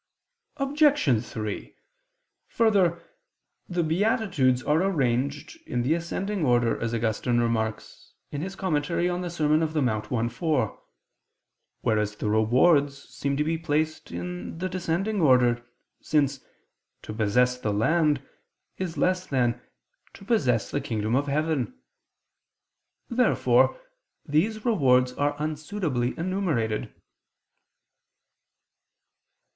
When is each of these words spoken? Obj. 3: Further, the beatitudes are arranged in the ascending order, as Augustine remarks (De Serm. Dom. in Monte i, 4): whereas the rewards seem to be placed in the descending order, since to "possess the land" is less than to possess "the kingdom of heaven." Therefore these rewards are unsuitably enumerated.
Obj. 0.57 1.23
3: 1.25 1.75
Further, 2.47 3.03
the 3.69 3.83
beatitudes 3.83 4.63
are 4.63 4.81
arranged 4.81 5.59
in 5.67 5.83
the 5.83 5.93
ascending 5.93 6.43
order, 6.43 6.81
as 6.81 6.91
Augustine 6.95 7.37
remarks 7.39 8.13
(De 8.31 8.37
Serm. 8.39 8.57
Dom. 8.57 8.75
in 9.61 9.85
Monte 9.85 10.15
i, 10.15 10.27
4): 10.27 10.81
whereas 11.81 12.15
the 12.15 12.29
rewards 12.31 12.97
seem 13.09 13.37
to 13.37 13.43
be 13.43 13.59
placed 13.59 14.11
in 14.11 14.57
the 14.57 14.67
descending 14.67 15.21
order, 15.21 15.63
since 16.01 16.43
to 17.03 17.13
"possess 17.13 17.59
the 17.59 17.71
land" 17.71 18.23
is 18.79 18.97
less 18.97 19.27
than 19.27 19.61
to 20.15 20.25
possess 20.25 20.71
"the 20.71 20.81
kingdom 20.81 21.13
of 21.13 21.27
heaven." 21.27 21.77
Therefore 23.07 23.79
these 24.25 24.65
rewards 24.65 25.13
are 25.13 25.35
unsuitably 25.37 26.17
enumerated. 26.17 26.91